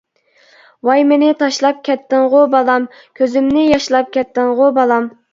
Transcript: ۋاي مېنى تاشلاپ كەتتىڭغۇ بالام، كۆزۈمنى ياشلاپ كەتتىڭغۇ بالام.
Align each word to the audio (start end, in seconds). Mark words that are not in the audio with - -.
ۋاي 0.87 1.01
مېنى 1.09 1.27
تاشلاپ 1.41 1.83
كەتتىڭغۇ 1.89 2.41
بالام، 2.53 2.87
كۆزۈمنى 3.19 3.65
ياشلاپ 3.67 4.09
كەتتىڭغۇ 4.17 4.71
بالام. 4.79 5.07